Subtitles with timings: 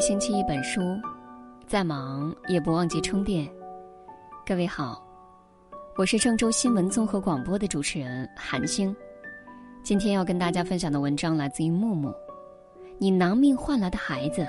[0.00, 0.80] 星期一本书，
[1.66, 3.46] 再忙也不忘记充电。
[4.46, 5.06] 各位好，
[5.94, 8.96] 我是郑州新闻综合广播的主持人韩星。
[9.82, 12.10] 今天要跟大家分享的文章来自于木木。
[12.96, 14.46] 你拿命换来的孩子，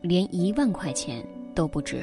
[0.00, 1.24] 连一万块钱
[1.54, 2.02] 都不值。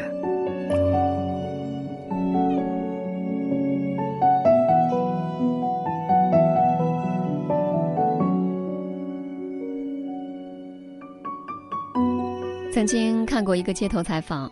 [12.79, 14.49] 曾经看过一个街头采访：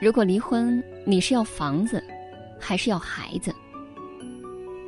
[0.00, 2.02] 如果离婚，你是要房子，
[2.58, 3.54] 还是要孩子？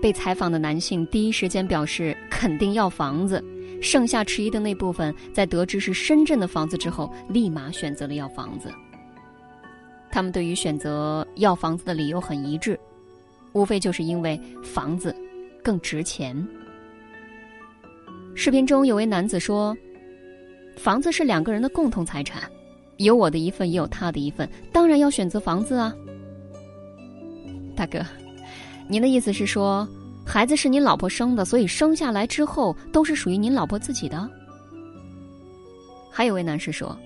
[0.02, 3.40] 被采访的男性第一时间表示肯定要房子，
[3.80, 8.68] 剩下迟疑的那部分，在得知是深圳的房子之后，立马选择了要房子。
[10.10, 12.76] 他们对于选择要房子的理由很一致，
[13.52, 15.14] 无非就是因为房子
[15.62, 16.36] 更值钱。
[18.34, 19.72] 视频中有位男子说。
[20.78, 22.42] 房子是两个人的共同财产，
[22.98, 25.95] 有我的一份，也有他的一份，当然要选择房子啊。
[27.74, 28.01] 大哥，
[28.88, 29.87] 您的意思是说，
[30.24, 34.29] 孩子是您老婆生的，所以生下来之后都是属于您老婆自己的？
[36.10, 36.96] 还有位男士说，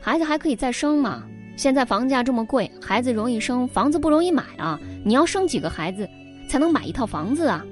[0.00, 1.24] 孩子还可以再生嘛？
[1.56, 4.78] 现在房价这么贵，孩子容易生，房子不容易买啊！
[5.04, 6.08] 你要生几个孩子，
[6.48, 7.64] 才能买一套房子啊？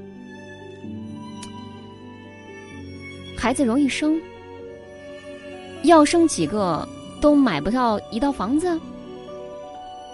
[3.37, 4.21] 孩子容易生。
[5.83, 6.87] 要生几个
[7.21, 8.81] 都买不到一套房子。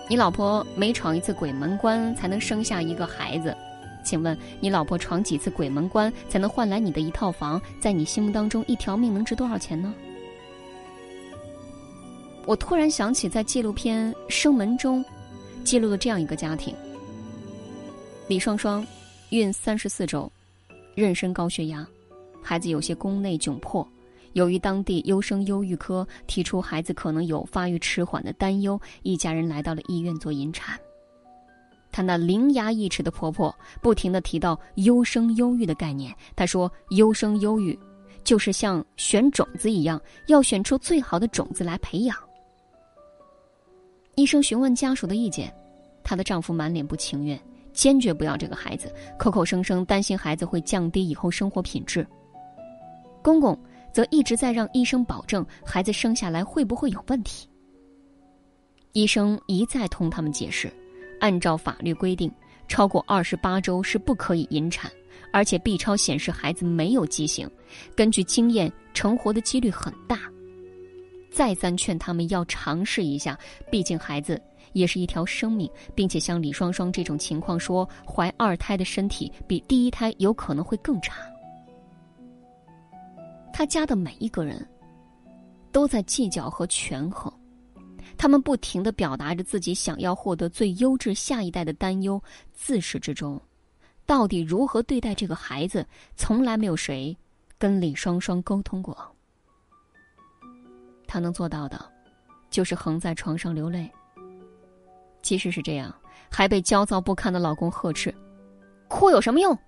[0.09, 3.57] 你老婆每闯一次鬼门关才能生下一个孩子，
[4.05, 7.61] 请问你老婆闯几次鬼门关才能换来你的一套房？
[7.81, 9.93] 在你心目当中，一条命能值多少钱呢？
[12.45, 15.05] 我突然想起在纪录片《生门》中
[15.65, 16.73] 记录了这样一个家庭：
[18.29, 18.87] 李双双
[19.31, 20.31] 孕三十四周，
[20.95, 21.85] 妊娠高血压，
[22.41, 23.85] 孩子有些宫内窘迫。
[24.37, 30.79] 由于当地优生优育科提出孩子可能有发育迟缓的担忧，一家人来到了医院做引产。
[31.91, 36.14] 她那伶牙俐齿的婆婆不停地提到优生优育的概念。
[36.36, 37.79] 她说：“优生优育，
[38.24, 42.14] 就是像选种子一样，要选出最好的种子来培养。”
[44.17, 45.51] 医生询问家属的意见，
[46.05, 47.41] 她的丈夫满脸不情愿，
[47.73, 52.07] 坚决不要这个孩子，口口声声担心孩子会降低以后生活品质。
[53.23, 53.58] 公公。
[53.96, 57.48] 则一直在让医生保证孩子生下来会不会有问题。
[58.92, 60.70] 医生一再同他们解释，
[61.18, 62.30] 按照法律规定，
[62.68, 64.92] 超过二十八周是不可以引产，
[65.33, 67.51] 而且 B 超显示孩子没有畸形，
[67.95, 70.20] 根据经验成活的几率很大。
[71.30, 73.39] 再三劝他们要尝试一下，
[73.70, 74.39] 毕竟孩子
[74.74, 81.14] 也是一条生命，并且像李双双这种情况，说怀二胎的身体比第一胎有可能会更差。
[83.56, 84.68] 他家的每一个人，
[85.72, 87.33] 都在计较和权衡，
[88.18, 92.22] 他们不停的表达着自己想要获得最优质下一代的担忧。
[92.52, 93.40] 自始至终，
[94.05, 95.86] 到底如何对待这个孩子，
[96.17, 97.17] 从来没有谁
[97.56, 98.94] 跟李双双沟通过。
[101.06, 101.83] 他能做到的，
[102.50, 103.90] 就是横在床上流泪。
[105.23, 105.90] 即使是这样，
[106.30, 108.14] 还被焦躁不堪的老公呵斥
[108.86, 109.58] ：“哭有什么用？”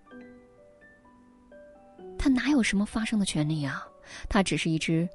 [2.18, 3.86] 他哪有什么发声的权利啊？
[4.28, 5.08] 他只是一只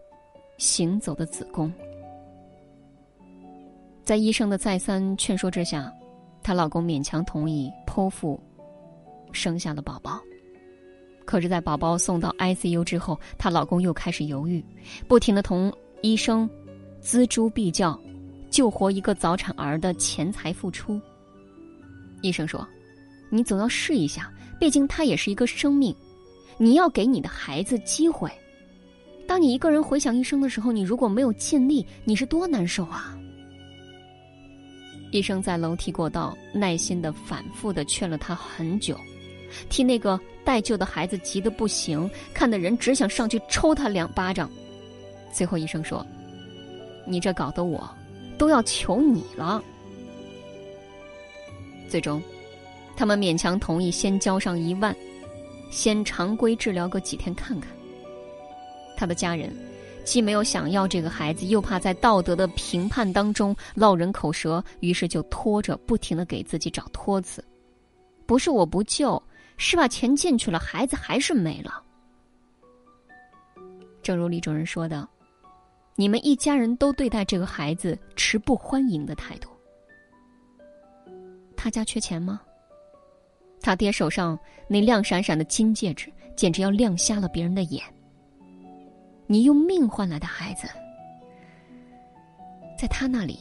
[0.58, 1.72] 行走的子宫。
[4.04, 5.92] 在医生的再三劝说之下，
[6.42, 8.42] 她老公勉强同意剖腹
[9.32, 10.20] 生下了宝宝。
[11.26, 14.64] 可是，在宝宝送到 ICU 之后，她老公又开始犹豫，
[15.08, 15.72] 不停的同
[16.02, 16.50] 医生
[17.02, 17.98] 锱铢必较，
[18.50, 21.00] 救活一个早产儿的钱财付出。
[22.22, 22.68] 医生说
[23.32, 25.96] ：“你总要试一下，毕竟他也是一个生命。”
[26.58, 28.32] 你要给你的孩子机会。
[29.28, 33.18] 当你一个人回想一生的时候，你如果没有尽力，你是多难受啊！
[35.12, 38.98] 医生在楼梯过道耐心的、反复的劝了他很久，
[39.70, 44.50] 替那个待救的孩子急得不行，看的人只想上去抽他两巴掌。
[45.32, 46.06] 最后，医生说
[47.08, 47.90] ：“你这搞得我
[48.38, 49.64] 都要求你了。”
[51.88, 52.22] 最终，
[52.98, 54.96] 他们勉强同意先交上一万。
[55.74, 57.76] 先常规治疗个几天看看。
[58.96, 59.52] 他的家人
[60.06, 67.44] 既没有想要这个孩子，又怕在道德的评判当中落人口舌，于是就拖着，不停的给自己找托词。
[68.28, 69.22] 不是我不救，
[69.58, 71.82] 是把钱进去了，孩子还是没了。
[74.04, 75.08] 正如李主任说的
[75.96, 79.50] ：“你们一家人都对待这个孩子持不欢迎的态度。”
[81.58, 82.42] 他家缺钱吗？
[83.64, 84.38] 他爹手上
[84.68, 87.82] 那亮闪闪的金戒指，简直要亮瞎了别人的眼。
[89.26, 90.68] 你用命换来的孩子，
[92.78, 93.40] 在他那里，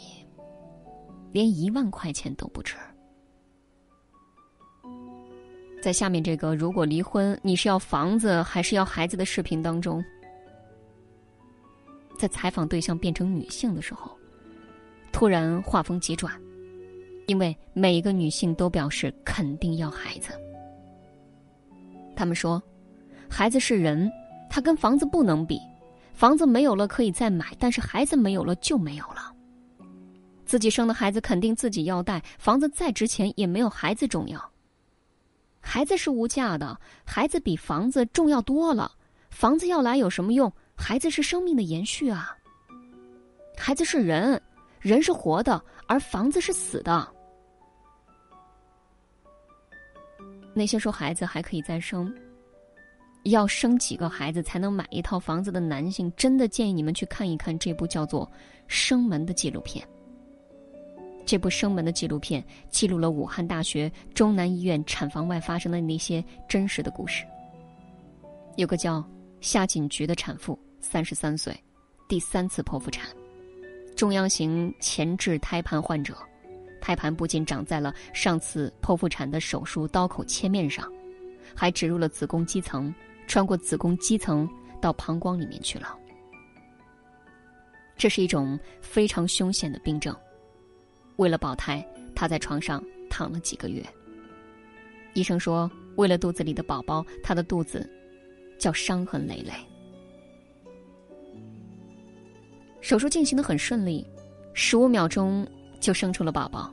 [1.33, 2.77] 连一万块钱都不值。
[5.83, 10.03] 在下面这个“如果离婚，你是要房子还是要孩子”的视频当中，
[12.17, 14.17] 在采访对象变成女性的时候，
[15.11, 16.33] 突然画风急转，
[17.27, 20.33] 因为每一个女性都表示肯定要孩子。
[22.15, 22.63] 他们说
[23.29, 24.11] ：“孩子是人，
[24.51, 25.61] 他跟房子不能比，
[26.13, 29.33] 房子没有了可以再买，但是孩子没有了就没有了。
[30.45, 34.39] 自己生的孩子肯定自己要带，房子再值钱也没有孩子重要。”
[35.65, 38.93] 孩子是无价的，孩子比房子重要多了。
[39.31, 40.53] 房子要来有什么用？
[40.75, 42.37] 孩子是生命的延续啊。
[43.57, 44.43] 孩子是人，
[44.82, 47.08] 人是活的，而房子是死的。
[50.52, 52.12] 那些说孩子还可以再生，
[53.23, 58.26] 要生几个孩子才能买一套房子的男性，真的建议你们去看一看这部叫做
[58.67, 59.87] 《生门》的纪录片。
[61.25, 67.25] 这部《生门》的纪录片记录了武汉大学中南医院产房外发生的那些真实的故事。
[68.56, 69.02] 有个叫
[69.40, 71.56] 夏锦菊的产妇，三十三岁，
[72.08, 73.08] 第三次剖腹产，
[73.97, 76.17] 中央型前置胎盘患者，
[76.81, 80.91] 胎盘不仅长在了上次剖腹产的手术刀口切面上，
[81.55, 82.93] 还植入了子宫肌层，
[83.27, 84.49] 穿过子宫肌层
[84.81, 85.97] 到膀胱里面去了。
[87.97, 90.17] 这是一种非常凶险的病症。
[91.17, 91.87] 为了保胎，
[92.17, 93.85] 她在床上躺了几个月。
[95.15, 97.88] 医生说，为了肚子里的宝宝，她的肚子
[98.59, 99.53] 叫伤痕累累。
[102.82, 104.05] 手术进行的很顺利，
[104.52, 105.46] 十五秒钟
[105.81, 106.70] 就生出了宝宝。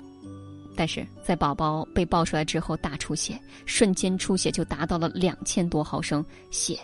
[0.76, 6.80] 但是在宝宝被抱出来之后，大出血，瞬间出血就达到了两千多毫升，血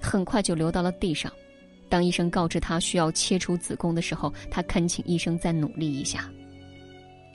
[0.00, 1.30] 很快就流到了地上。
[1.90, 6.30] 当医生告知她需要切除子宫的时候，她恳请医生再努力一下。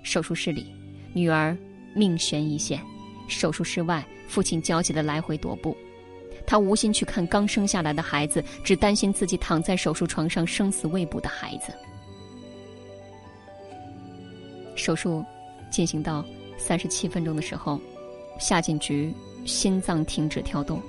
[0.01, 0.65] 手术室里，
[1.13, 1.56] 女儿
[1.94, 2.80] 命悬一线；
[3.27, 5.77] 手术室外，父亲焦急的来回踱步。
[6.45, 11.74] 他无心去看刚生下来的孩子，只担心自己躺在手术床上生死未卜的孩子。
[14.75, 15.24] 手术
[15.71, 16.24] 进行到
[16.57, 17.80] 三十七分钟的时候，
[18.39, 19.13] 夏锦菊
[19.45, 20.81] 心脏停止跳动。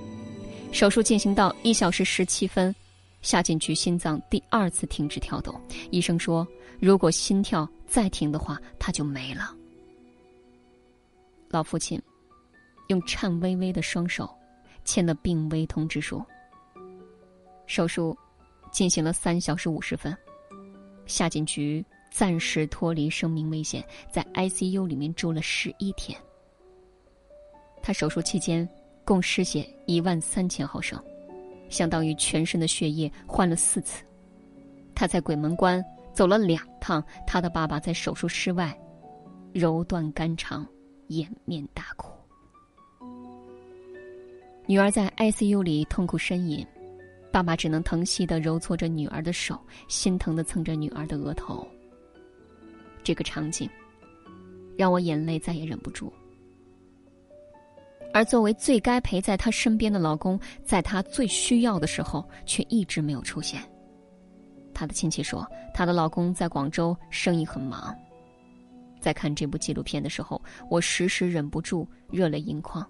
[0.73, 2.75] 手术进行到一小时十七分，
[3.23, 5.59] 夏锦菊心脏第二次停止跳动。
[5.91, 6.47] 医生说，
[6.81, 7.69] 如果心跳。
[7.89, 9.55] 再停的话，他就没了。
[11.49, 12.03] 老父亲
[12.89, 14.29] 用颤巍巍的双手
[14.87, 16.25] 签了病危通知书。
[17.67, 18.17] 手术
[18.73, 20.17] 进行了三小时五十分，
[21.05, 26.19] 夏锦菊暂时脱离生命危险，在 ICU 里面住了十一天。
[27.83, 28.67] 他手术期间
[29.05, 30.99] 共失血一万三千毫升，
[31.69, 34.03] 相当于全身的血液换了四次。
[34.95, 35.85] 他在鬼门关。
[36.17, 38.75] 走了两趟，他的爸爸在手术室外
[39.53, 40.67] 揉断肝肠，
[41.09, 42.16] 掩面大哭。
[44.69, 46.67] 女儿在 ICU 里痛苦呻吟，
[47.31, 51.67] 爸爸只能疼惜的揉搓着女儿的手，心疼的蹭着女儿的额头。
[53.05, 53.71] 这个场景
[54.77, 56.13] 让我眼泪再也忍不住。
[58.13, 63.63] 而作为最该陪在她身边的老公，在她最需要的时候，却一直没有出现。
[64.75, 67.97] 她的亲戚说，她的老公在广州生意很忙。
[69.01, 72.85] 在看这部纪录片的时候，我时时忍不住热泪盈眶。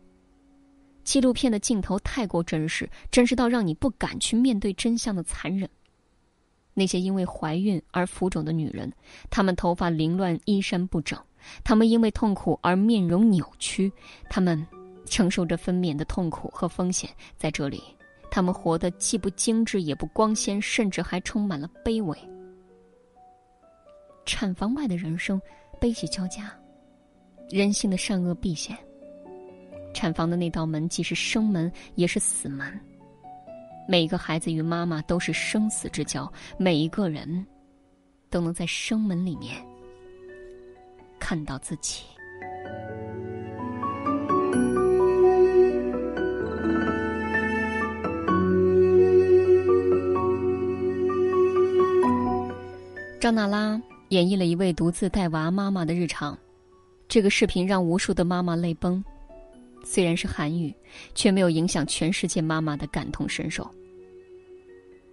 [1.07, 5.71] 纪录片的镜头太过真实，真实到让你不敢去面对真相的残忍。
[6.75, 8.93] 那些因为怀孕而浮肿的女人，
[9.31, 11.17] 她们头发凌乱、衣衫不整；
[11.63, 13.89] 她们因为痛苦而面容扭曲；
[14.29, 14.67] 她们
[15.07, 17.09] 承受着分娩的痛苦和风险，
[17.39, 17.81] 在这里。
[18.29, 22.19] 她们活得既不精致也不光鲜，甚至还充满了卑微。
[24.27, 25.41] 产房外的人生，
[25.81, 26.53] 悲喜交加，
[27.49, 28.77] 人性的善恶毕现。
[29.97, 32.79] 产房的那道门既是生门，也是死门。
[33.88, 37.47] 每一个孩子与妈妈都是生死之交，每一个人，
[38.29, 39.57] 都能在生门里面
[41.19, 42.05] 看到自己。
[53.19, 56.37] 张娜拉演绎了一位独自带娃妈妈的日常，
[57.09, 59.03] 这个视频让无数的妈妈泪崩。
[59.88, 60.75] 虽然是韩语，
[61.14, 63.71] 却没有影响全世界妈妈的感同身受。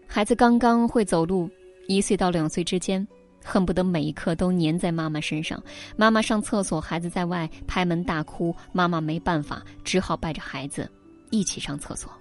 [0.08, 1.48] 孩子刚刚会走路，
[1.88, 3.08] 一岁到两岁之间，
[3.46, 5.62] 恨不得每一刻都粘在妈妈身上。
[5.96, 10.90] 妈妈上厕所，孩子在外拍门大哭，妈妈没办法，只好带着孩子
[11.30, 12.12] 一起上厕所。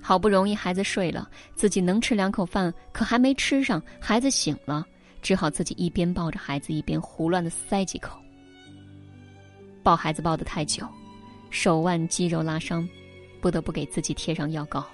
[0.00, 4.86] 好不容易孩子睡了，自己能吃两口饭，可还没吃上，孩子醒了，
[5.20, 8.18] 只好自己一边抱着孩子，一边胡乱的塞几口。
[9.82, 10.86] 抱孩子抱得太久，
[11.50, 12.88] 手腕肌肉拉伤，
[13.40, 14.84] 不得不给自己贴上药膏。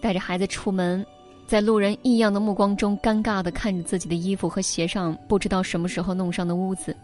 [0.00, 1.04] 带着孩子出门，
[1.46, 6.96] 在路人异样的目光中，尴尬的看着自己的衣服和鞋上不知道什么时候弄上的污渍，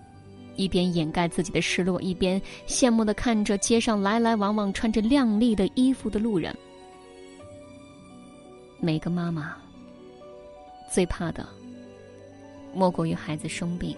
[0.54, 6.56] 一边掩盖自己的失落，一边羡慕的看着街上来来往往穿着靓丽的衣服的路人。
[8.78, 9.56] 每个妈妈
[10.88, 11.44] 最怕的，
[12.72, 13.96] 莫过于孩子生病。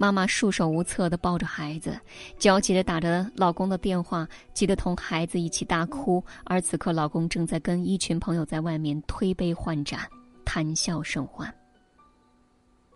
[0.00, 2.00] 妈妈束手无策的抱着孩子，
[2.38, 6.24] 焦急的打着老公的电话，急得同孩子一起大哭。
[6.44, 10.00] 而此刻，老公正在跟一群朋友在外面推杯换盏，
[10.42, 11.54] 谈笑甚欢。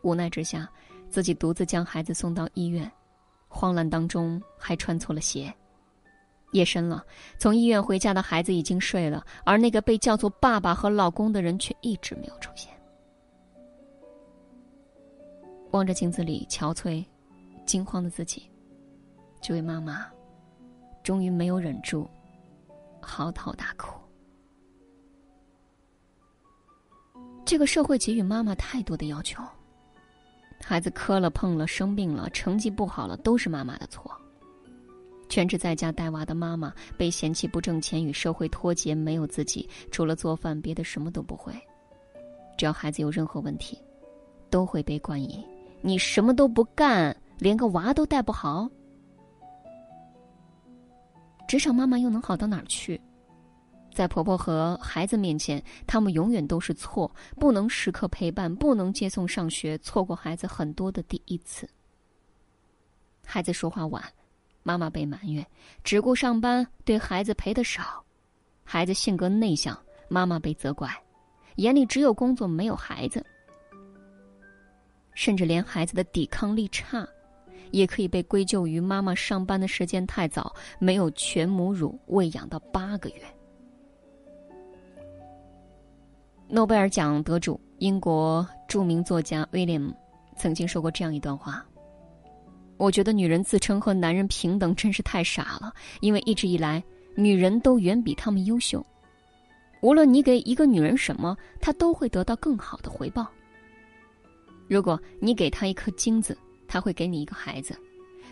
[0.00, 0.66] 无奈之下，
[1.10, 2.90] 自己独自将孩子送到医院，
[3.48, 5.54] 慌乱当中还穿错了鞋。
[6.52, 7.04] 夜深了，
[7.36, 12.73] 从医院回家的孩子已经睡了，而那个被叫做爸爸和老公的人却一直没有出现。
[15.74, 17.04] 望着镜子里憔悴、
[17.66, 18.48] 惊慌的自己，
[19.40, 20.06] 这位妈妈
[21.02, 22.08] 终于没有忍住，
[23.00, 24.00] 嚎啕大哭。
[27.44, 29.42] 这个社会给予妈妈太多的要求，
[30.62, 34.08] 孩子磕了碰了、生病了、成绩不好了，都是妈妈的错。
[35.28, 41.52] 全职在家带娃的妈妈被嫌弃不挣钱、与社会脱节，没有自己，除了做饭别的什么都不会。
[42.56, 43.76] 只要孩子有任何问题，
[44.48, 45.44] 都会被冠以。
[45.86, 48.66] 你什么都不干，连个娃都带不好，
[51.46, 52.98] 职场妈妈又能好到哪儿去？
[53.92, 61.68] 在婆婆和孩子面前，他们永远都是错，不能时刻陪伴，不能接送上学，错过孩子很多的第一次。
[63.22, 64.02] 孩子说话晚，
[64.62, 65.44] 妈妈被埋怨；
[65.84, 67.82] 只顾上班，对孩子陪的少；
[68.64, 70.90] 孩子性格内向，妈妈被责怪，
[71.56, 73.22] 眼里只有工作，没有孩子。
[75.14, 77.06] 甚至连孩子的抵抗力差，
[77.70, 83.16] 也可以被归咎于妈妈上班的时间太早，没有全母乳喂养到八个月。
[86.46, 89.94] 诺贝尔奖得主、英国著名作家威廉姆
[90.36, 91.64] 曾经说过这样一段话
[92.76, 96.84] ：“我觉得女人自称和男人平等真是太傻了，因为一直以来，
[97.16, 98.84] 女人都远比他们优秀。
[99.80, 103.26] 无论你给一个女人什么，她都会得到更好的回报。”
[104.68, 107.74] 如果你给他一颗金子，他会给你一个孩子；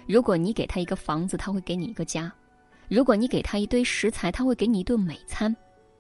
[0.07, 2.31] 如果你给他一个房子，他会给你一个家；
[2.89, 5.55] 如果你给他一堆食材，他会给你一顿美餐；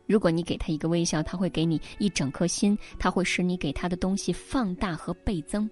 [0.07, 5.69] 如果你给他一个微笑，他会给你一整颗心，他会使你给他的东西放大和倍增。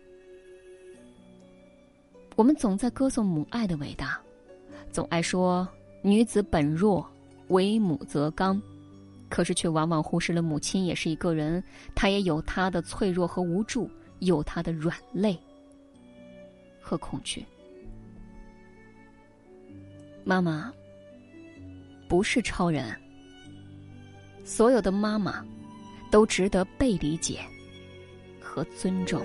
[2.36, 4.20] 我们总在歌颂母爱的伟大，
[4.92, 5.66] 总爱说
[6.02, 7.06] 女子本弱，
[7.48, 8.60] 为母则刚，
[9.28, 11.62] 可是却往往忽视了母亲也是一个人，
[11.94, 13.90] 她也有她的脆弱和无助。
[14.20, 15.38] 有他的软肋
[16.80, 17.44] 和恐惧。
[20.24, 20.72] 妈妈
[22.08, 22.98] 不是超人，
[24.44, 25.44] 所有的妈妈
[26.10, 27.40] 都值得被理解
[28.40, 29.22] 和尊重。